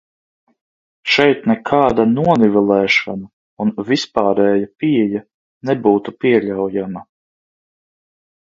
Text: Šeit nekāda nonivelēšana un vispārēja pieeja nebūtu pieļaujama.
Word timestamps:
Šeit 1.15 1.43
nekāda 1.51 2.05
nonivelēšana 2.13 3.29
un 3.65 3.75
vispārēja 3.91 4.71
pieeja 4.83 5.23
nebūtu 5.71 6.19
pieļaujama. 6.25 7.09